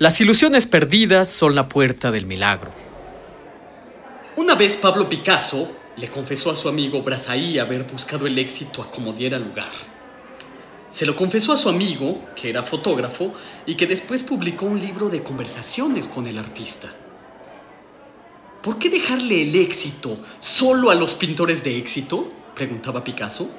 Las 0.00 0.18
ilusiones 0.22 0.66
perdidas 0.66 1.28
son 1.28 1.54
la 1.54 1.68
puerta 1.68 2.10
del 2.10 2.24
milagro. 2.24 2.70
Una 4.36 4.54
vez 4.54 4.74
Pablo 4.74 5.10
Picasso 5.10 5.70
le 5.98 6.08
confesó 6.08 6.50
a 6.50 6.56
su 6.56 6.70
amigo 6.70 7.02
Brazaí 7.02 7.58
haber 7.58 7.82
buscado 7.82 8.26
el 8.26 8.38
éxito 8.38 8.80
a 8.80 8.90
como 8.90 9.12
diera 9.12 9.38
lugar. 9.38 9.68
Se 10.88 11.04
lo 11.04 11.14
confesó 11.14 11.52
a 11.52 11.56
su 11.58 11.68
amigo, 11.68 12.30
que 12.34 12.48
era 12.48 12.62
fotógrafo, 12.62 13.34
y 13.66 13.74
que 13.74 13.86
después 13.86 14.22
publicó 14.22 14.64
un 14.64 14.80
libro 14.80 15.10
de 15.10 15.22
conversaciones 15.22 16.06
con 16.06 16.26
el 16.26 16.38
artista. 16.38 16.88
¿Por 18.62 18.78
qué 18.78 18.88
dejarle 18.88 19.42
el 19.42 19.54
éxito 19.54 20.16
solo 20.38 20.88
a 20.88 20.94
los 20.94 21.14
pintores 21.14 21.62
de 21.62 21.76
éxito? 21.76 22.26
preguntaba 22.54 23.04
Picasso. 23.04 23.50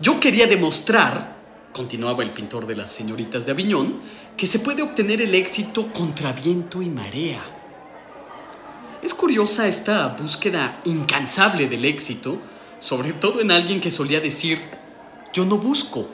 Yo 0.00 0.18
quería 0.18 0.48
demostrar 0.48 1.39
continuaba 1.72 2.22
el 2.22 2.30
pintor 2.30 2.66
de 2.66 2.76
las 2.76 2.90
señoritas 2.90 3.46
de 3.46 3.52
Aviñón, 3.52 4.00
que 4.36 4.46
se 4.46 4.58
puede 4.58 4.82
obtener 4.82 5.20
el 5.22 5.34
éxito 5.34 5.92
contra 5.92 6.32
viento 6.32 6.82
y 6.82 6.88
marea. 6.88 7.42
Es 9.02 9.14
curiosa 9.14 9.66
esta 9.66 10.08
búsqueda 10.08 10.80
incansable 10.84 11.68
del 11.68 11.84
éxito, 11.84 12.38
sobre 12.78 13.12
todo 13.12 13.40
en 13.40 13.50
alguien 13.50 13.80
que 13.80 13.90
solía 13.90 14.20
decir, 14.20 14.58
yo 15.32 15.44
no 15.44 15.58
busco, 15.58 16.08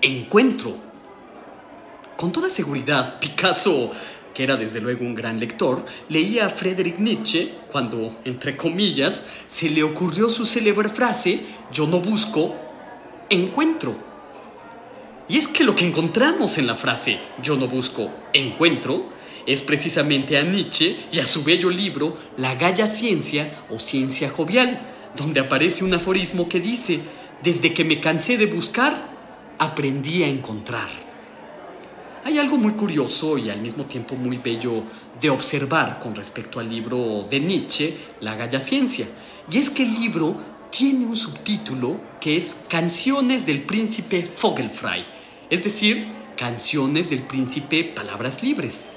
encuentro. 0.00 0.76
Con 2.16 2.32
toda 2.32 2.50
seguridad, 2.50 3.18
Picasso, 3.18 3.92
que 4.34 4.44
era 4.44 4.56
desde 4.56 4.80
luego 4.80 5.04
un 5.04 5.14
gran 5.14 5.38
lector, 5.38 5.84
leía 6.08 6.46
a 6.46 6.50
Friedrich 6.50 6.98
Nietzsche 6.98 7.52
cuando, 7.70 8.18
entre 8.24 8.56
comillas, 8.56 9.24
se 9.48 9.70
le 9.70 9.82
ocurrió 9.82 10.28
su 10.28 10.44
célebre 10.44 10.88
frase, 10.88 11.40
yo 11.72 11.86
no 11.86 12.00
busco, 12.00 12.54
encuentro. 13.28 14.11
Y 15.32 15.38
es 15.38 15.48
que 15.48 15.64
lo 15.64 15.74
que 15.74 15.86
encontramos 15.86 16.58
en 16.58 16.66
la 16.66 16.74
frase 16.74 17.18
yo 17.42 17.56
no 17.56 17.66
busco, 17.66 18.10
encuentro, 18.34 19.06
es 19.46 19.62
precisamente 19.62 20.36
a 20.36 20.42
Nietzsche 20.42 20.94
y 21.10 21.20
a 21.20 21.26
su 21.26 21.42
bello 21.42 21.70
libro 21.70 22.18
La 22.36 22.54
Galla 22.54 22.86
Ciencia 22.86 23.64
o 23.70 23.78
Ciencia 23.78 24.28
Jovial, 24.28 24.78
donde 25.16 25.40
aparece 25.40 25.84
un 25.84 25.94
aforismo 25.94 26.50
que 26.50 26.60
dice, 26.60 27.00
desde 27.42 27.72
que 27.72 27.82
me 27.82 27.98
cansé 27.98 28.36
de 28.36 28.44
buscar, 28.44 29.08
aprendí 29.58 30.22
a 30.22 30.28
encontrar. 30.28 30.90
Hay 32.24 32.36
algo 32.36 32.58
muy 32.58 32.74
curioso 32.74 33.38
y 33.38 33.48
al 33.48 33.62
mismo 33.62 33.86
tiempo 33.86 34.16
muy 34.16 34.36
bello 34.36 34.82
de 35.18 35.30
observar 35.30 35.98
con 35.98 36.14
respecto 36.14 36.60
al 36.60 36.68
libro 36.68 37.26
de 37.30 37.40
Nietzsche, 37.40 37.96
La 38.20 38.34
Galla 38.34 38.60
Ciencia, 38.60 39.06
y 39.50 39.56
es 39.56 39.70
que 39.70 39.84
el 39.84 39.94
libro 39.98 40.36
tiene 40.70 41.06
un 41.06 41.16
subtítulo 41.16 41.98
que 42.20 42.36
es 42.36 42.54
Canciones 42.68 43.46
del 43.46 43.62
Príncipe 43.62 44.28
Vogelfrey, 44.42 45.21
es 45.52 45.62
decir, 45.62 46.06
Canciones 46.34 47.10
del 47.10 47.24
Príncipe 47.24 47.84
Palabras 47.84 48.42
Libres. 48.42 48.88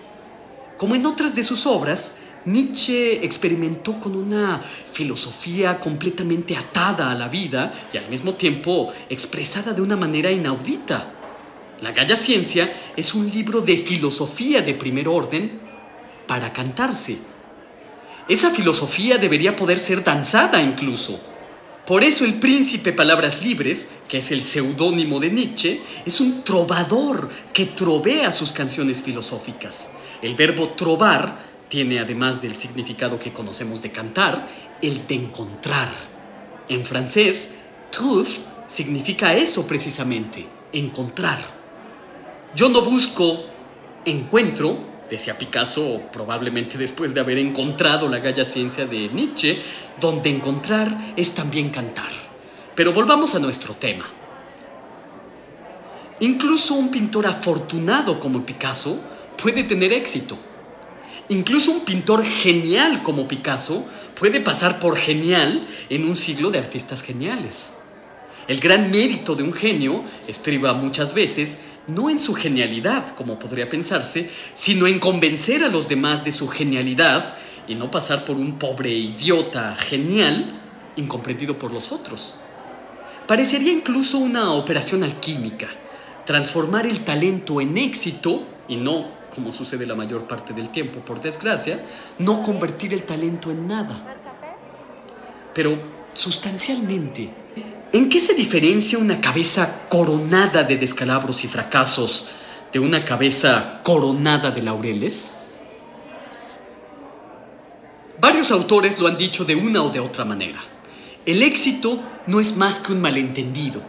Como 0.77 0.95
en 0.95 1.05
otras 1.05 1.35
de 1.35 1.43
sus 1.43 1.65
obras, 1.65 2.15
Nietzsche 2.45 3.25
experimentó 3.25 3.99
con 3.99 4.15
una 4.15 4.61
filosofía 4.93 5.81
completamente 5.81 6.55
atada 6.55 7.11
a 7.11 7.15
la 7.15 7.27
vida 7.27 7.73
y 7.91 7.97
al 7.97 8.07
mismo 8.09 8.35
tiempo 8.35 8.93
expresada 9.09 9.73
de 9.73 9.81
una 9.81 9.97
manera 9.97 10.31
inaudita. 10.31 11.11
La 11.81 11.91
Galla 11.91 12.15
Ciencia 12.15 12.73
es 12.95 13.13
un 13.13 13.29
libro 13.29 13.59
de 13.59 13.75
filosofía 13.75 14.61
de 14.61 14.75
primer 14.75 15.09
orden 15.09 15.59
para 16.25 16.53
cantarse. 16.53 17.17
Esa 18.29 18.51
filosofía 18.51 19.17
debería 19.17 19.57
poder 19.57 19.77
ser 19.77 20.05
danzada 20.05 20.61
incluso. 20.61 21.19
Por 21.85 22.03
eso 22.03 22.25
el 22.25 22.35
príncipe 22.35 22.93
Palabras 22.93 23.43
Libres, 23.43 23.89
que 24.07 24.17
es 24.17 24.31
el 24.31 24.41
seudónimo 24.41 25.19
de 25.19 25.29
Nietzsche, 25.29 25.81
es 26.03 26.19
un 26.19 26.43
trovador 26.43 27.29
que 27.53 27.67
trovea 27.67 28.31
sus 28.31 28.51
canciones 28.51 29.03
filosóficas. 29.03 29.91
El 30.23 30.33
verbo 30.33 30.69
trovar 30.69 31.45
tiene, 31.69 31.99
además 31.99 32.41
del 32.41 32.55
significado 32.55 33.19
que 33.19 33.31
conocemos 33.31 33.83
de 33.83 33.91
cantar, 33.91 34.47
el 34.81 35.05
de 35.05 35.15
encontrar. 35.15 35.89
En 36.69 36.83
francés, 36.85 37.51
trouve 37.91 38.29
significa 38.65 39.35
eso 39.35 39.67
precisamente, 39.67 40.43
encontrar. 40.73 41.39
Yo 42.55 42.67
no 42.69 42.81
busco 42.81 43.45
encuentro, 44.05 44.94
decía 45.09 45.37
Picasso, 45.37 46.01
probablemente 46.11 46.77
después 46.77 47.13
de 47.13 47.19
haber 47.19 47.37
encontrado 47.37 48.07
la 48.09 48.19
galla 48.19 48.45
ciencia 48.45 48.85
de 48.85 49.09
Nietzsche, 49.09 49.57
donde 49.99 50.29
encontrar 50.29 51.13
es 51.15 51.33
también 51.33 51.69
cantar. 51.69 52.09
Pero 52.75 52.91
volvamos 52.91 53.35
a 53.35 53.39
nuestro 53.39 53.73
tema. 53.73 54.05
Incluso 56.19 56.75
un 56.75 56.89
pintor 56.89 57.27
afortunado 57.27 58.19
como 58.19 58.45
Picasso 58.45 58.99
puede 59.41 59.63
tener 59.63 59.91
éxito. 59.91 60.37
Incluso 61.29 61.71
un 61.71 61.85
pintor 61.85 62.23
genial 62.23 63.03
como 63.03 63.27
Picasso 63.27 63.85
puede 64.17 64.39
pasar 64.39 64.79
por 64.79 64.97
genial 64.97 65.67
en 65.89 66.05
un 66.05 66.15
siglo 66.15 66.51
de 66.51 66.59
artistas 66.59 67.01
geniales. 67.01 67.73
El 68.47 68.59
gran 68.59 68.91
mérito 68.91 69.35
de 69.35 69.43
un 69.43 69.53
genio 69.53 70.03
estriba 70.27 70.73
muchas 70.73 71.13
veces 71.13 71.57
no 71.87 72.09
en 72.09 72.19
su 72.19 72.33
genialidad, 72.33 73.13
como 73.15 73.37
podría 73.37 73.69
pensarse, 73.69 74.29
sino 74.53 74.87
en 74.87 74.99
convencer 74.99 75.63
a 75.63 75.69
los 75.69 75.87
demás 75.87 76.23
de 76.23 76.31
su 76.31 76.47
genialidad 76.47 77.35
y 77.67 77.75
no 77.75 77.91
pasar 77.91 78.25
por 78.25 78.35
un 78.37 78.57
pobre 78.57 78.89
idiota 78.89 79.75
genial 79.75 80.61
incomprendido 80.95 81.57
por 81.57 81.71
los 81.71 81.91
otros. 81.91 82.35
Parecería 83.27 83.71
incluso 83.71 84.17
una 84.17 84.51
operación 84.53 85.03
alquímica, 85.03 85.67
transformar 86.25 86.85
el 86.85 86.99
talento 87.03 87.59
en 87.59 87.77
éxito 87.77 88.43
y 88.67 88.77
no, 88.77 89.07
como 89.33 89.51
sucede 89.51 89.85
la 89.85 89.95
mayor 89.95 90.27
parte 90.27 90.53
del 90.53 90.69
tiempo, 90.69 90.99
por 90.99 91.21
desgracia, 91.21 91.79
no 92.19 92.41
convertir 92.41 92.93
el 92.93 93.03
talento 93.03 93.51
en 93.51 93.67
nada. 93.67 94.15
Pero 95.53 95.77
sustancialmente, 96.13 97.44
¿En 97.95 98.09
qué 98.09 98.19
se 98.19 98.33
diferencia 98.33 98.97
una 98.97 99.21
cabeza 99.21 99.87
coronada 99.87 100.65
de 100.65 100.75
descalabros 100.75 101.45
y 101.45 101.47
fracasos 101.47 102.25
de 102.73 102.79
una 102.79 103.05
cabeza 103.05 103.79
coronada 103.83 104.51
de 104.51 104.61
laureles? 104.61 105.33
Varios 108.19 108.51
autores 108.51 108.99
lo 108.99 109.07
han 109.07 109.17
dicho 109.17 109.45
de 109.45 109.55
una 109.55 109.81
o 109.81 109.91
de 109.91 110.01
otra 110.01 110.25
manera. 110.25 110.59
El 111.25 111.41
éxito 111.41 112.03
no 112.27 112.41
es 112.41 112.57
más 112.57 112.81
que 112.81 112.91
un 112.91 112.99
malentendido. 112.99 113.81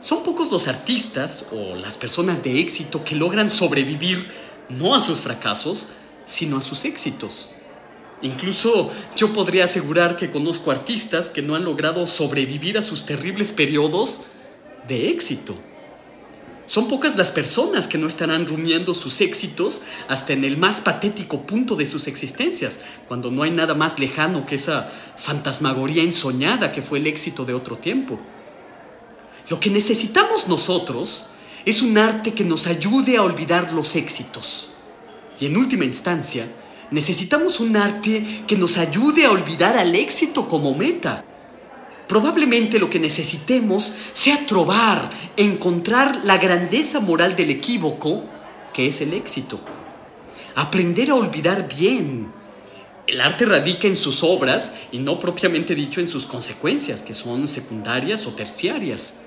Son 0.00 0.22
pocos 0.22 0.52
los 0.52 0.68
artistas 0.68 1.46
o 1.50 1.76
las 1.76 1.96
personas 1.96 2.42
de 2.42 2.60
éxito 2.60 3.04
que 3.04 3.14
logran 3.14 3.48
sobrevivir 3.48 4.30
no 4.68 4.94
a 4.94 5.00
sus 5.00 5.22
fracasos, 5.22 5.88
sino 6.26 6.58
a 6.58 6.60
sus 6.60 6.84
éxitos. 6.84 7.52
Incluso 8.20 8.90
yo 9.16 9.32
podría 9.32 9.64
asegurar 9.64 10.16
que 10.16 10.30
conozco 10.30 10.70
artistas 10.70 11.30
que 11.30 11.42
no 11.42 11.54
han 11.54 11.64
logrado 11.64 12.06
sobrevivir 12.06 12.76
a 12.76 12.82
sus 12.82 13.06
terribles 13.06 13.52
periodos 13.52 14.22
de 14.88 15.10
éxito. 15.10 15.54
Son 16.66 16.86
pocas 16.86 17.16
las 17.16 17.30
personas 17.30 17.88
que 17.88 17.96
no 17.96 18.06
estarán 18.06 18.46
rumiando 18.46 18.92
sus 18.92 19.22
éxitos 19.22 19.80
hasta 20.06 20.34
en 20.34 20.44
el 20.44 20.58
más 20.58 20.80
patético 20.80 21.46
punto 21.46 21.76
de 21.76 21.86
sus 21.86 22.06
existencias, 22.08 22.80
cuando 23.06 23.30
no 23.30 23.42
hay 23.42 23.50
nada 23.50 23.74
más 23.74 23.98
lejano 23.98 24.44
que 24.44 24.56
esa 24.56 24.92
fantasmagoría 25.16 26.02
ensoñada 26.02 26.70
que 26.70 26.82
fue 26.82 26.98
el 26.98 27.06
éxito 27.06 27.46
de 27.46 27.54
otro 27.54 27.76
tiempo. 27.76 28.20
Lo 29.48 29.58
que 29.58 29.70
necesitamos 29.70 30.46
nosotros 30.46 31.30
es 31.64 31.80
un 31.80 31.96
arte 31.96 32.34
que 32.34 32.44
nos 32.44 32.66
ayude 32.66 33.16
a 33.16 33.22
olvidar 33.22 33.72
los 33.72 33.96
éxitos. 33.96 34.68
Y 35.40 35.46
en 35.46 35.56
última 35.56 35.86
instancia, 35.86 36.46
Necesitamos 36.90 37.60
un 37.60 37.76
arte 37.76 38.44
que 38.46 38.56
nos 38.56 38.78
ayude 38.78 39.26
a 39.26 39.30
olvidar 39.30 39.76
al 39.76 39.94
éxito 39.94 40.48
como 40.48 40.74
meta. 40.74 41.24
Probablemente 42.06 42.78
lo 42.78 42.88
que 42.88 42.98
necesitemos 42.98 43.92
sea 44.12 44.46
trobar, 44.46 45.10
encontrar 45.36 46.24
la 46.24 46.38
grandeza 46.38 47.00
moral 47.00 47.36
del 47.36 47.50
equívoco, 47.50 48.24
que 48.72 48.86
es 48.86 49.02
el 49.02 49.12
éxito. 49.12 49.60
Aprender 50.54 51.10
a 51.10 51.16
olvidar 51.16 51.68
bien. 51.68 52.32
El 53.06 53.20
arte 53.20 53.44
radica 53.44 53.86
en 53.86 53.96
sus 53.96 54.24
obras 54.24 54.74
y 54.90 54.98
no 54.98 55.20
propiamente 55.20 55.74
dicho 55.74 56.00
en 56.00 56.08
sus 56.08 56.24
consecuencias, 56.24 57.02
que 57.02 57.12
son 57.12 57.46
secundarias 57.46 58.26
o 58.26 58.32
terciarias. 58.32 59.20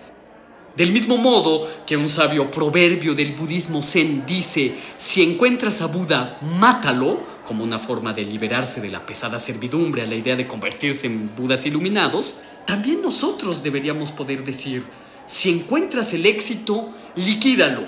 Del 0.75 0.91
mismo 0.91 1.17
modo 1.17 1.67
que 1.85 1.97
un 1.97 2.07
sabio 2.07 2.49
proverbio 2.49 3.13
del 3.13 3.33
budismo 3.33 3.83
zen 3.83 4.25
dice, 4.25 4.73
si 4.97 5.21
encuentras 5.21 5.81
a 5.81 5.87
Buda, 5.87 6.39
mátalo, 6.41 7.19
como 7.51 7.65
una 7.65 7.79
forma 7.79 8.13
de 8.13 8.23
liberarse 8.23 8.79
de 8.79 8.87
la 8.87 9.05
pesada 9.05 9.37
servidumbre 9.37 10.01
a 10.01 10.05
la 10.05 10.15
idea 10.15 10.37
de 10.37 10.47
convertirse 10.47 11.07
en 11.07 11.35
Budas 11.35 11.65
iluminados, 11.65 12.37
también 12.65 13.01
nosotros 13.01 13.61
deberíamos 13.61 14.09
poder 14.13 14.45
decir, 14.45 14.85
si 15.25 15.49
encuentras 15.49 16.13
el 16.13 16.25
éxito, 16.25 16.93
liquídalo, 17.17 17.81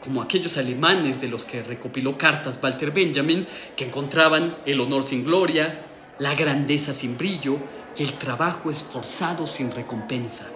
como 0.00 0.22
aquellos 0.22 0.56
alemanes 0.58 1.20
de 1.20 1.26
los 1.26 1.44
que 1.44 1.64
recopiló 1.64 2.16
cartas 2.16 2.60
Walter 2.62 2.92
Benjamin, 2.92 3.48
que 3.74 3.86
encontraban 3.86 4.58
el 4.64 4.78
honor 4.78 5.02
sin 5.02 5.24
gloria, 5.24 5.86
la 6.20 6.36
grandeza 6.36 6.94
sin 6.94 7.18
brillo 7.18 7.58
y 7.98 8.04
el 8.04 8.12
trabajo 8.12 8.70
esforzado 8.70 9.44
sin 9.48 9.72
recompensa. 9.72 10.46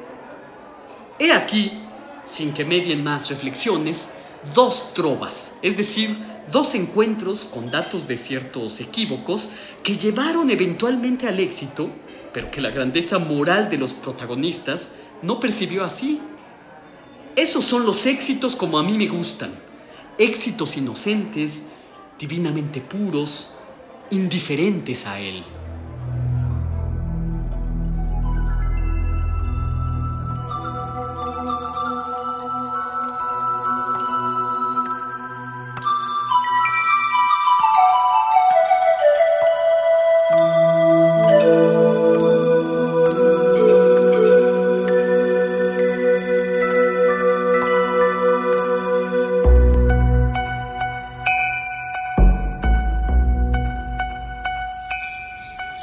He 1.18 1.32
aquí, 1.32 1.72
sin 2.22 2.54
que 2.54 2.64
medien 2.64 3.02
más 3.02 3.28
reflexiones, 3.30 4.10
dos 4.54 4.94
trovas, 4.94 5.54
es 5.60 5.76
decir, 5.76 6.16
dos 6.50 6.74
encuentros 6.74 7.44
con 7.44 7.70
datos 7.70 8.06
de 8.06 8.16
ciertos 8.16 8.80
equívocos 8.80 9.50
que 9.82 9.96
llevaron 9.96 10.50
eventualmente 10.50 11.28
al 11.28 11.40
éxito, 11.40 11.90
pero 12.32 12.50
que 12.50 12.60
la 12.60 12.70
grandeza 12.70 13.18
moral 13.18 13.68
de 13.68 13.78
los 13.78 13.92
protagonistas 13.92 14.90
no 15.22 15.40
percibió 15.40 15.84
así. 15.84 16.20
Esos 17.36 17.64
son 17.64 17.86
los 17.86 18.06
éxitos 18.06 18.56
como 18.56 18.78
a 18.78 18.82
mí 18.82 18.98
me 18.98 19.06
gustan, 19.06 19.52
éxitos 20.18 20.76
inocentes, 20.76 21.64
divinamente 22.18 22.80
puros, 22.80 23.54
indiferentes 24.10 25.06
a 25.06 25.20
él. 25.20 25.44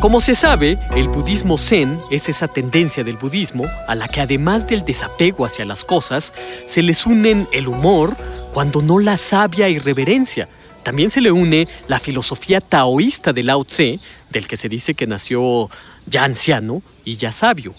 Como 0.05 0.21
se 0.21 0.35
sabe, 0.35 0.77
el 0.95 1.09
budismo 1.09 1.57
zen 1.57 1.99
es 2.11 2.29
esa 2.29 2.47
tendencia 2.47 3.03
del 3.03 3.17
budismo 3.17 3.65
a 3.87 3.95
la 3.95 4.07
que 4.07 4.21
además 4.21 4.67
del 4.67 4.85
desapego 4.85 5.47
hacia 5.47 5.65
las 5.65 5.83
cosas, 5.83 6.31
se 6.67 6.83
les 6.83 7.07
unen 7.07 7.47
el 7.51 7.67
humor, 7.67 8.15
cuando 8.53 8.83
no 8.83 8.99
la 8.99 9.17
sabia 9.17 9.67
irreverencia. 9.67 10.47
También 10.83 11.09
se 11.09 11.21
le 11.21 11.31
une 11.31 11.67
la 11.87 11.99
filosofía 11.99 12.61
taoísta 12.61 13.33
de 13.33 13.41
Lao 13.41 13.65
Tse, 13.65 13.99
del 14.29 14.47
que 14.47 14.57
se 14.57 14.69
dice 14.69 14.93
que 14.93 15.07
nació 15.07 15.71
ya 16.05 16.23
anciano 16.23 16.83
y 17.03 17.17
ya 17.17 17.31
sabio. 17.31 17.73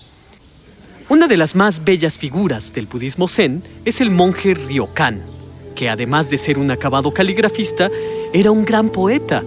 Una 1.08 1.28
de 1.28 1.36
las 1.36 1.54
más 1.54 1.84
bellas 1.84 2.18
figuras 2.18 2.72
del 2.72 2.88
budismo 2.88 3.28
zen 3.28 3.62
es 3.84 4.00
el 4.00 4.10
monje 4.10 4.54
Ryokan, 4.54 5.22
que 5.76 5.88
además 5.88 6.28
de 6.28 6.38
ser 6.38 6.58
un 6.58 6.72
acabado 6.72 7.14
caligrafista, 7.14 7.88
era 8.32 8.50
un 8.50 8.64
gran 8.64 8.88
poeta. 8.88 9.44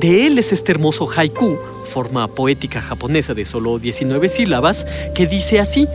De 0.00 0.26
él 0.26 0.38
es 0.38 0.50
este 0.50 0.72
hermoso 0.72 1.08
haiku, 1.08 1.56
forma 1.92 2.26
poética 2.26 2.80
japonesa 2.80 3.34
de 3.34 3.44
solo 3.44 3.78
19 3.78 4.28
sílabas, 4.30 4.86
que 5.14 5.26
dice 5.26 5.60
así, 5.60 5.86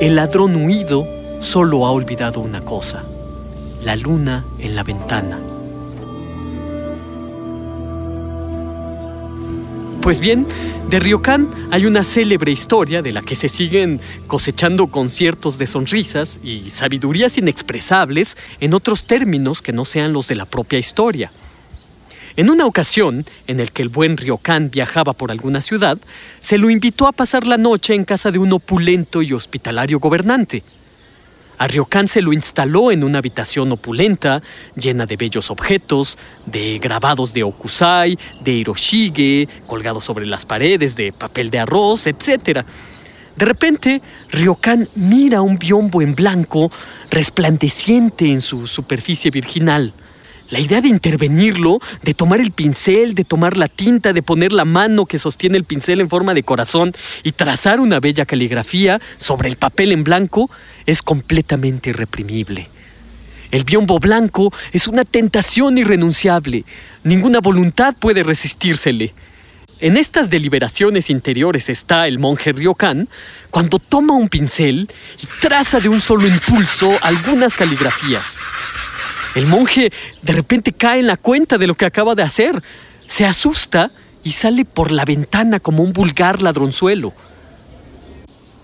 El 0.00 0.16
ladrón 0.16 0.54
huido 0.56 1.06
solo 1.40 1.86
ha 1.86 1.90
olvidado 1.90 2.40
una 2.40 2.60
cosa, 2.60 3.02
la 3.82 3.96
luna 3.96 4.44
en 4.58 4.76
la 4.76 4.82
ventana. 4.82 5.38
Pues 10.02 10.20
bien, 10.20 10.46
de 10.90 10.98
Ryokan 10.98 11.48
hay 11.70 11.86
una 11.86 12.04
célebre 12.04 12.52
historia 12.52 13.00
de 13.00 13.12
la 13.12 13.22
que 13.22 13.36
se 13.36 13.48
siguen 13.48 14.00
cosechando 14.26 14.88
conciertos 14.88 15.56
de 15.56 15.66
sonrisas 15.66 16.40
y 16.42 16.70
sabidurías 16.70 17.38
inexpresables 17.38 18.36
en 18.60 18.74
otros 18.74 19.04
términos 19.04 19.62
que 19.62 19.72
no 19.72 19.84
sean 19.84 20.12
los 20.12 20.28
de 20.28 20.34
la 20.34 20.46
propia 20.46 20.78
historia. 20.78 21.32
En 22.36 22.48
una 22.48 22.66
ocasión, 22.66 23.26
en 23.46 23.60
el 23.60 23.72
que 23.72 23.82
el 23.82 23.88
buen 23.88 24.16
Ryokan 24.16 24.70
viajaba 24.70 25.12
por 25.12 25.30
alguna 25.30 25.60
ciudad, 25.60 25.98
se 26.40 26.58
lo 26.58 26.70
invitó 26.70 27.06
a 27.08 27.12
pasar 27.12 27.46
la 27.46 27.56
noche 27.56 27.94
en 27.94 28.04
casa 28.04 28.30
de 28.30 28.38
un 28.38 28.52
opulento 28.52 29.22
y 29.22 29.32
hospitalario 29.32 29.98
gobernante. 29.98 30.62
A 31.58 31.66
Ryokan 31.66 32.08
se 32.08 32.22
lo 32.22 32.32
instaló 32.32 32.90
en 32.90 33.04
una 33.04 33.18
habitación 33.18 33.70
opulenta, 33.70 34.42
llena 34.76 35.04
de 35.04 35.16
bellos 35.16 35.50
objetos, 35.50 36.16
de 36.46 36.78
grabados 36.78 37.34
de 37.34 37.42
okusai, 37.42 38.18
de 38.40 38.52
hiroshige, 38.52 39.46
colgados 39.66 40.04
sobre 40.04 40.24
las 40.24 40.46
paredes, 40.46 40.96
de 40.96 41.12
papel 41.12 41.50
de 41.50 41.58
arroz, 41.58 42.06
etc. 42.06 42.64
De 43.36 43.44
repente, 43.44 44.00
Ryokan 44.30 44.88
mira 44.94 45.42
un 45.42 45.58
biombo 45.58 46.00
en 46.00 46.14
blanco, 46.14 46.70
resplandeciente 47.10 48.30
en 48.30 48.40
su 48.40 48.66
superficie 48.66 49.30
virginal. 49.30 49.92
La 50.50 50.58
idea 50.58 50.80
de 50.80 50.88
intervenirlo, 50.88 51.78
de 52.02 52.12
tomar 52.12 52.40
el 52.40 52.50
pincel, 52.50 53.14
de 53.14 53.22
tomar 53.22 53.56
la 53.56 53.68
tinta, 53.68 54.12
de 54.12 54.22
poner 54.22 54.52
la 54.52 54.64
mano 54.64 55.06
que 55.06 55.18
sostiene 55.18 55.56
el 55.56 55.64
pincel 55.64 56.00
en 56.00 56.08
forma 56.08 56.34
de 56.34 56.42
corazón 56.42 56.92
y 57.22 57.32
trazar 57.32 57.78
una 57.78 58.00
bella 58.00 58.26
caligrafía 58.26 59.00
sobre 59.16 59.48
el 59.48 59.56
papel 59.56 59.92
en 59.92 60.02
blanco, 60.02 60.50
es 60.86 61.02
completamente 61.02 61.90
irreprimible. 61.90 62.68
El 63.52 63.62
biombo 63.62 64.00
blanco 64.00 64.52
es 64.72 64.88
una 64.88 65.04
tentación 65.04 65.78
irrenunciable. 65.78 66.64
Ninguna 67.04 67.40
voluntad 67.40 67.94
puede 67.96 68.24
resistírsele. 68.24 69.14
En 69.80 69.96
estas 69.96 70.30
deliberaciones 70.30 71.10
interiores 71.10 71.68
está 71.68 72.06
el 72.06 72.18
monje 72.18 72.52
Ryokan 72.52 73.08
cuando 73.50 73.78
toma 73.78 74.14
un 74.14 74.28
pincel 74.28 74.90
y 75.22 75.26
traza 75.40 75.80
de 75.80 75.88
un 75.88 76.00
solo 76.00 76.26
impulso 76.26 76.92
algunas 77.00 77.54
caligrafías. 77.54 78.38
El 79.34 79.46
monje 79.46 79.92
de 80.22 80.32
repente 80.32 80.72
cae 80.72 81.00
en 81.00 81.06
la 81.06 81.16
cuenta 81.16 81.56
de 81.58 81.66
lo 81.66 81.76
que 81.76 81.84
acaba 81.84 82.14
de 82.14 82.22
hacer, 82.22 82.62
se 83.06 83.24
asusta 83.24 83.90
y 84.24 84.32
sale 84.32 84.64
por 84.64 84.90
la 84.90 85.04
ventana 85.04 85.60
como 85.60 85.82
un 85.82 85.92
vulgar 85.92 86.42
ladronzuelo. 86.42 87.12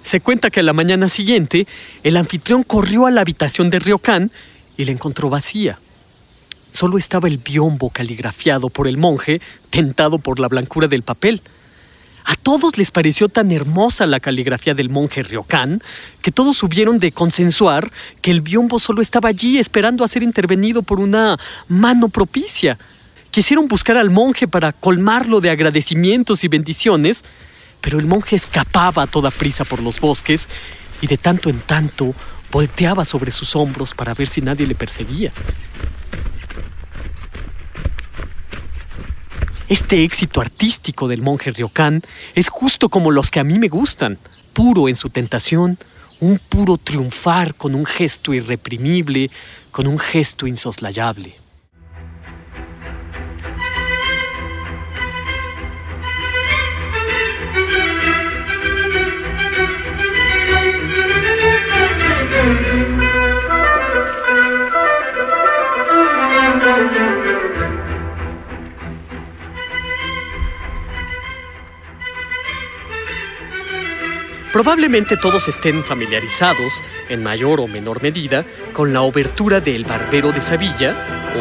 Se 0.03 0.21
cuenta 0.21 0.51
que 0.51 0.61
a 0.61 0.63
la 0.63 0.73
mañana 0.73 1.09
siguiente, 1.09 1.67
el 2.03 2.17
anfitrión 2.17 2.63
corrió 2.63 3.07
a 3.07 3.11
la 3.11 3.23
habitación 3.23 3.71
de 3.71 3.81
Ryokan 3.81 4.31
y 4.77 4.85
la 4.85 4.93
encontró 4.93 5.31
vacía. 5.31 5.79
Solo 6.71 6.99
estaba 6.99 7.27
el 7.27 7.39
biombo 7.39 7.91
caligrafiado 7.91 8.69
por 8.69 8.87
el 8.87 8.99
monje, 8.99 9.40
tentado 9.71 10.19
por 10.19 10.38
la 10.38 10.49
blancura 10.49 10.88
del 10.88 11.02
papel. 11.02 11.43
A 12.28 12.35
todos 12.35 12.76
les 12.76 12.90
pareció 12.90 13.28
tan 13.28 13.52
hermosa 13.52 14.04
la 14.04 14.18
caligrafía 14.18 14.75
del 14.75 14.90
monje 14.90 15.23
Ryokan 15.23 15.80
que 16.23 16.33
todos 16.33 16.61
hubieron 16.64 16.99
de 16.99 17.12
consensuar 17.12 17.92
que 18.21 18.33
el 18.33 18.40
biombo 18.40 18.80
solo 18.80 19.00
estaba 19.00 19.28
allí 19.28 19.59
esperando 19.59 20.02
a 20.02 20.09
ser 20.09 20.25
intervenido 20.25 20.83
por 20.83 20.99
una 20.99 21.38
mano 21.68 22.09
propicia. 22.09 22.78
Quisieron 23.30 23.68
buscar 23.68 23.97
al 23.97 24.11
monje 24.11 24.49
para 24.49 24.73
colmarlo 24.73 25.40
de 25.40 25.50
agradecimientos 25.50 26.42
y 26.42 26.49
bendiciones, 26.49 27.25
pero 27.80 27.97
el 28.00 28.09
monje 28.09 28.35
escapaba 28.35 29.04
a 29.04 29.06
toda 29.06 29.30
prisa 29.30 29.64
por 29.64 29.80
los 29.80 30.00
bosques 30.00 30.49
y 31.00 31.06
de 31.06 31.18
tanto 31.18 31.49
en 31.49 31.61
tanto 31.61 32.12
volteaba 32.50 33.04
sobre 33.04 33.30
sus 33.30 33.54
hombros 33.54 33.95
para 33.95 34.14
ver 34.14 34.26
si 34.26 34.40
nadie 34.40 34.66
le 34.66 34.75
perseguía. 34.75 35.33
Este 39.68 40.04
éxito 40.04 40.40
artístico 40.40 41.08
del 41.08 41.23
monje 41.23 41.50
Ryokan 41.50 42.02
es 42.37 42.50
justo 42.50 42.88
como 42.88 43.11
los 43.11 43.32
que 43.32 43.40
a 43.40 43.44
mí 43.44 43.58
me 43.58 43.66
gustan, 43.66 44.16
puro 44.52 44.88
en 44.88 44.94
su 44.94 45.11
tentación, 45.11 45.76
un 46.20 46.38
puro 46.38 46.76
triunfar 46.76 47.56
con 47.56 47.75
un 47.75 47.85
gesto 47.85 48.32
irreprimible, 48.32 49.28
con 49.73 49.88
un 49.88 49.99
gesto 49.99 50.46
insoslayable. 50.46 51.35
Probablemente 74.57 75.19
todos 75.19 75.49
estén 75.49 75.85
familiarizados, 75.85 76.83
en 77.11 77.23
mayor 77.23 77.61
o 77.61 77.69
menor 77.69 78.01
medida, 78.01 78.43
con 78.73 78.95
la 78.95 79.03
obertura 79.03 79.61
del 79.61 79.85
Barbero 79.85 80.33
de 80.33 80.41
Sevilla 80.41 80.97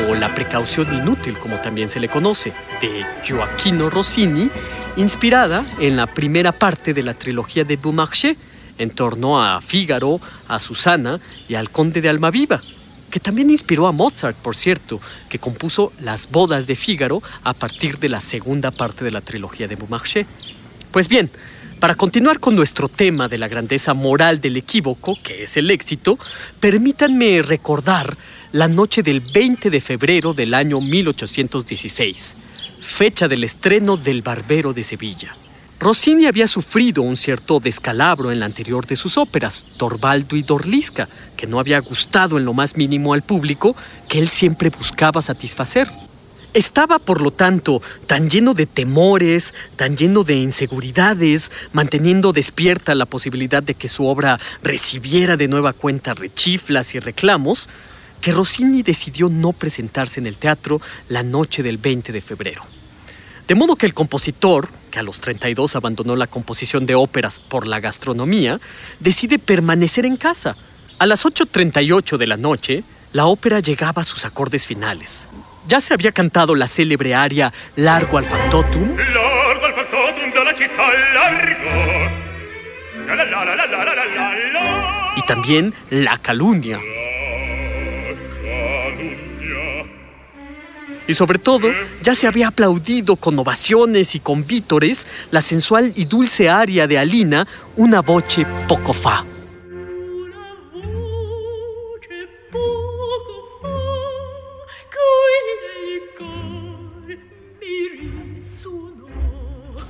o 0.09 0.15
La 0.15 0.35
precaución 0.35 0.93
inútil, 0.93 1.37
como 1.37 1.61
también 1.61 1.87
se 1.87 2.01
le 2.01 2.09
conoce, 2.09 2.51
de 2.81 3.05
Gioacchino 3.23 3.89
Rossini, 3.89 4.49
inspirada 4.97 5.65
en 5.79 5.95
la 5.95 6.07
primera 6.07 6.51
parte 6.51 6.93
de 6.93 7.03
la 7.03 7.13
trilogía 7.13 7.63
de 7.63 7.77
Beaumarchais, 7.77 8.35
en 8.77 8.89
torno 8.89 9.41
a 9.41 9.61
Fígaro, 9.61 10.19
a 10.49 10.59
Susana 10.59 11.21
y 11.47 11.55
al 11.55 11.69
conde 11.69 12.01
de 12.01 12.09
Almaviva, 12.09 12.59
que 13.09 13.21
también 13.21 13.49
inspiró 13.49 13.87
a 13.87 13.93
Mozart, 13.93 14.35
por 14.35 14.57
cierto, 14.57 14.99
que 15.29 15.39
compuso 15.39 15.93
Las 16.01 16.29
bodas 16.29 16.67
de 16.67 16.75
Fígaro 16.75 17.23
a 17.45 17.53
partir 17.53 17.97
de 17.97 18.09
la 18.09 18.19
segunda 18.19 18.71
parte 18.71 19.05
de 19.05 19.11
la 19.11 19.21
trilogía 19.21 19.69
de 19.69 19.77
Beaumarchais. 19.77 20.27
Pues 20.91 21.07
bien, 21.07 21.29
para 21.79 21.95
continuar 21.95 22.39
con 22.39 22.55
nuestro 22.55 22.87
tema 22.87 23.27
de 23.27 23.37
la 23.37 23.47
grandeza 23.47 23.93
moral 23.93 24.39
del 24.39 24.57
equívoco, 24.57 25.17
que 25.21 25.43
es 25.43 25.57
el 25.57 25.69
éxito, 25.71 26.17
permítanme 26.59 27.41
recordar 27.41 28.17
la 28.51 28.67
noche 28.67 29.03
del 29.03 29.19
20 29.19 29.69
de 29.69 29.81
febrero 29.81 30.33
del 30.33 30.53
año 30.53 30.79
1816, 30.79 32.37
fecha 32.79 33.27
del 33.27 33.43
estreno 33.43 33.97
del 33.97 34.21
Barbero 34.21 34.73
de 34.73 34.83
Sevilla. 34.83 35.35
Rossini 35.79 36.25
había 36.25 36.47
sufrido 36.47 37.01
un 37.01 37.17
cierto 37.17 37.59
descalabro 37.59 38.31
en 38.31 38.39
la 38.39 38.45
anterior 38.45 38.87
de 38.87 38.95
sus 38.95 39.17
óperas, 39.17 39.65
Torvaldo 39.77 40.37
y 40.37 40.41
Dorlisca, 40.41 41.09
que 41.35 41.47
no 41.47 41.59
había 41.59 41.79
gustado 41.79 42.37
en 42.37 42.45
lo 42.45 42.53
más 42.53 42.77
mínimo 42.77 43.13
al 43.13 43.23
público 43.23 43.75
que 44.07 44.19
él 44.19 44.29
siempre 44.29 44.69
buscaba 44.69 45.21
satisfacer. 45.21 45.89
Estaba, 46.55 46.99
por 46.99 47.21
lo 47.21 47.31
tanto, 47.31 47.81
tan 48.07 48.29
lleno 48.29 48.53
de 48.53 48.65
temores, 48.65 49.53
tan 49.75 49.97
lleno 49.97 50.23
de 50.23 50.35
inseguridades, 50.35 51.51
manteniendo 51.73 52.31
despierta 52.31 52.95
la 52.95 53.05
posibilidad 53.05 53.61
de 53.61 53.75
que 53.75 53.89
su 53.89 54.05
obra 54.05 54.39
recibiera 54.63 55.35
de 55.35 55.49
nueva 55.49 55.73
cuenta 55.73 56.13
rechiflas 56.13 56.95
y 56.95 56.99
reclamos, 56.99 57.67
que 58.21 58.31
Rossini 58.31 58.83
decidió 58.83 59.27
no 59.27 59.51
presentarse 59.51 60.21
en 60.21 60.27
el 60.27 60.37
teatro 60.37 60.79
la 61.09 61.23
noche 61.23 61.61
del 61.61 61.77
20 61.77 62.13
de 62.13 62.21
febrero. 62.21 62.63
De 63.49 63.53
modo 63.53 63.75
que 63.75 63.85
el 63.85 63.93
compositor, 63.93 64.69
que 64.91 64.99
a 64.99 65.03
los 65.03 65.19
32 65.19 65.75
abandonó 65.75 66.15
la 66.15 66.27
composición 66.27 66.85
de 66.85 66.95
óperas 66.95 67.41
por 67.41 67.67
la 67.67 67.81
gastronomía, 67.81 68.61
decide 69.01 69.39
permanecer 69.39 70.05
en 70.05 70.15
casa. 70.15 70.55
A 70.99 71.05
las 71.05 71.25
8.38 71.25 72.15
de 72.15 72.27
la 72.27 72.37
noche, 72.37 72.85
la 73.11 73.25
ópera 73.25 73.59
llegaba 73.59 74.03
a 74.03 74.05
sus 74.05 74.23
acordes 74.23 74.65
finales 74.65 75.27
ya 75.67 75.81
se 75.81 75.93
había 75.93 76.11
cantado 76.11 76.55
la 76.55 76.67
célebre 76.67 77.15
aria 77.15 77.51
Largo 77.75 78.17
al 78.17 78.25
Factotum. 78.25 78.95
Largo 78.97 79.65
al 79.65 79.75
de 80.23 80.43
la 80.43 80.53
largo. 81.13 82.25
La, 83.07 83.15
la, 83.15 83.55
la, 83.55 85.15
y 85.15 85.21
también 85.21 85.73
La 85.89 86.17
Calumnia. 86.17 86.79
Y 91.07 91.13
sobre 91.13 91.37
todo, 91.37 91.71
ya 92.01 92.15
se 92.15 92.25
había 92.25 92.47
aplaudido 92.47 93.15
con 93.15 93.37
ovaciones 93.37 94.15
y 94.15 94.19
con 94.19 94.45
vítores 94.47 95.05
la 95.29 95.41
sensual 95.41 95.93
y 95.95 96.05
dulce 96.05 96.49
aria 96.49 96.87
de 96.87 96.97
Alina, 96.97 97.47
una 97.75 98.01
voce 98.01 98.45
poco 98.67 98.91
fa. 98.91 99.23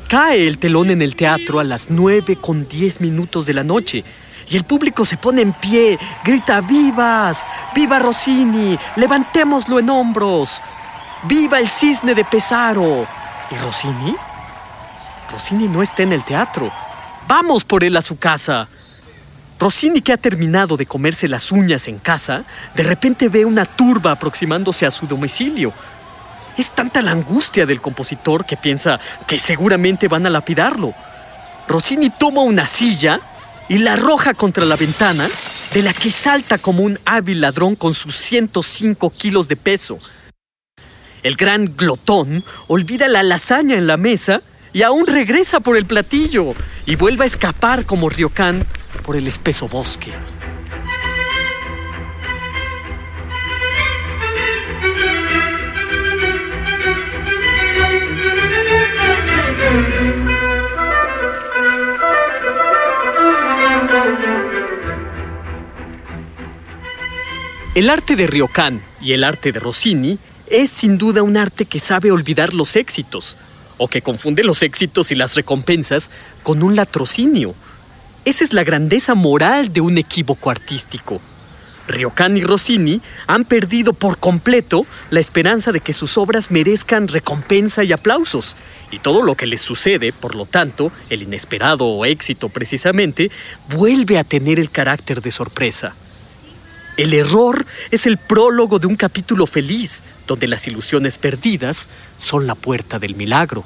Cae 0.08 0.48
el 0.48 0.60
telón 0.60 0.92
en 0.92 1.02
el 1.02 1.16
teatro 1.16 1.60
a 1.60 1.64
las 1.64 1.90
9 1.90 2.36
con 2.36 2.68
10 2.68 3.02
minutos 3.02 3.46
de 3.46 3.54
la 3.54 3.64
noche. 3.64 4.04
Y 4.48 4.56
el 4.56 4.64
público 4.64 5.04
se 5.04 5.18
pone 5.18 5.42
en 5.42 5.54
pie, 5.54 5.98
grita 6.24 6.62
¡Vivas! 6.62 7.46
¡Viva 7.74 7.98
Rossini! 7.98 8.78
¡Levantémoslo 8.96 9.80
en 9.80 9.90
hombros! 9.90 10.62
¡Viva 11.24 11.60
el 11.60 11.68
cisne 11.68 12.14
de 12.14 12.24
Pesaro! 12.24 13.08
¿Y 13.50 13.56
Rossini? 13.56 14.16
Rossini 15.32 15.68
no 15.68 15.82
está 15.82 16.04
en 16.04 16.14
el 16.14 16.24
teatro. 16.24 16.72
Vamos 17.28 17.66
por 17.66 17.84
él 17.84 17.98
a 17.98 18.04
su 18.04 18.18
casa. 18.18 18.68
Rossini, 19.60 20.02
que 20.02 20.14
ha 20.14 20.18
terminado 20.18 20.78
de 20.78 20.86
comerse 20.86 21.28
las 21.28 21.52
uñas 21.52 21.88
en 21.88 21.98
casa, 21.98 22.44
de 22.76 22.84
repente 22.84 23.30
ve 23.30 23.46
una 23.46 23.66
turba 23.66 24.12
aproximándose 24.12 24.86
a 24.86 24.92
su 24.92 25.08
domicilio. 25.08 25.74
Es 26.58 26.72
tanta 26.72 27.02
la 27.02 27.12
angustia 27.12 27.66
del 27.66 27.82
compositor 27.82 28.46
que 28.46 28.58
piensa 28.58 29.00
que 29.28 29.40
seguramente 29.40 30.08
van 30.08 30.26
a 30.26 30.30
lapidarlo. 30.30 30.94
Rossini 31.68 32.10
toma 32.10 32.42
una 32.42 32.68
silla 32.68 33.20
y 33.68 33.80
la 33.80 33.94
arroja 33.94 34.34
contra 34.34 34.66
la 34.66 34.76
ventana, 34.76 35.28
de 35.74 35.82
la 35.82 35.94
que 35.94 36.12
salta 36.12 36.58
como 36.58 36.84
un 36.84 37.00
hábil 37.06 37.42
ladrón 37.42 37.76
con 37.76 37.94
sus 37.94 38.16
105 38.16 39.10
kilos 39.10 39.48
de 39.48 39.56
peso. 39.56 40.00
El 41.24 41.36
gran 41.36 41.76
glotón 41.76 42.44
olvida 42.68 43.08
la 43.08 43.24
lasaña 43.24 43.76
en 43.76 43.88
la 43.88 43.98
mesa 43.98 44.42
y 44.74 44.84
aún 44.84 45.08
regresa 45.08 45.60
por 45.60 45.76
el 45.76 45.86
platillo 45.86 46.54
y 46.86 46.96
vuelve 46.96 47.24
a 47.24 47.28
escapar 47.28 47.86
como 47.86 48.10
Ryokan 48.10 48.66
por 49.04 49.16
el 49.16 49.28
espeso 49.28 49.68
bosque. 49.68 50.12
El 67.76 67.90
arte 67.90 68.16
de 68.16 68.26
Ryokan 68.26 68.82
y 69.02 69.12
el 69.12 69.26
arte 69.26 69.52
de 69.52 69.60
Rossini 69.60 70.18
es 70.48 70.70
sin 70.70 70.98
duda 70.98 71.24
un 71.24 71.36
arte 71.36 71.66
que 71.66 71.82
sabe 71.82 72.10
olvidar 72.10 72.54
los 72.54 72.78
éxitos, 72.78 73.36
o 73.78 73.90
que 73.90 74.02
confunde 74.02 74.46
los 74.46 74.64
éxitos 74.64 75.12
y 75.12 75.16
las 75.16 75.36
recompensas 75.36 76.10
con 76.42 76.64
un 76.64 76.78
latrocinio. 76.78 77.54
Esa 78.24 78.46
es 78.46 78.54
la 78.54 78.64
grandeza 78.64 79.14
moral 79.14 79.74
de 79.74 79.82
un 79.82 79.98
equívoco 79.98 80.50
artístico. 80.50 81.20
Ryokan 81.90 82.38
y 82.38 82.46
Rossini 82.46 83.02
han 83.28 83.44
perdido 83.44 83.92
por 83.92 84.20
completo 84.20 84.86
la 85.10 85.20
esperanza 85.20 85.74
de 85.74 85.82
que 85.82 85.92
sus 85.92 86.18
obras 86.18 86.52
merezcan 86.52 87.10
recompensa 87.10 87.84
y 87.84 87.92
aplausos, 87.92 88.56
y 88.90 89.00
todo 89.00 89.22
lo 89.22 89.36
que 89.36 89.48
les 89.48 89.60
sucede, 89.60 90.14
por 90.14 90.36
lo 90.36 90.46
tanto, 90.46 90.94
el 91.10 91.24
inesperado 91.24 92.06
éxito 92.06 92.48
precisamente, 92.48 93.32
vuelve 93.68 94.18
a 94.18 94.24
tener 94.24 94.62
el 94.62 94.70
carácter 94.70 95.22
de 95.22 95.32
sorpresa. 95.32 95.94
El 96.98 97.14
error 97.14 97.66
es 97.92 98.06
el 98.06 98.18
prólogo 98.18 98.80
de 98.80 98.88
un 98.88 98.96
capítulo 98.96 99.46
feliz, 99.48 100.04
donde 100.28 100.48
las 100.48 100.66
ilusiones 100.66 101.18
perdidas 101.18 101.90
son 102.18 102.48
la 102.48 102.56
puerta 102.56 103.00
del 103.00 103.16
milagro. 103.16 103.66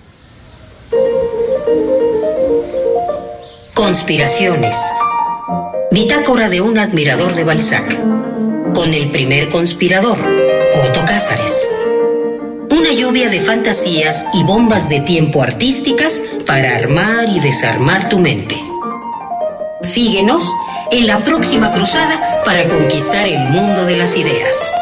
Conspiraciones. 3.75 4.77
Bitácora 5.91 6.50
de 6.50 6.62
un 6.62 6.79
admirador 6.79 7.36
de 7.36 7.43
Balzac. 7.43 8.00
Con 8.74 8.93
el 8.93 9.12
primer 9.12 9.50
conspirador, 9.50 10.17
Otto 10.17 11.01
Cázares. 11.05 11.67
Una 12.71 12.93
lluvia 12.93 13.29
de 13.29 13.39
fantasías 13.39 14.25
y 14.33 14.43
bombas 14.43 14.89
de 14.89 15.01
tiempo 15.01 15.43
artísticas 15.43 16.24
para 16.45 16.75
armar 16.75 17.29
y 17.29 17.39
desarmar 17.39 18.09
tu 18.09 18.19
mente. 18.19 18.57
Síguenos 19.81 20.43
en 20.91 21.07
la 21.07 21.19
próxima 21.19 21.71
cruzada 21.71 22.19
para 22.43 22.67
conquistar 22.67 23.27
el 23.27 23.39
mundo 23.50 23.86
de 23.86 23.98
las 23.98 24.17
ideas. 24.17 24.74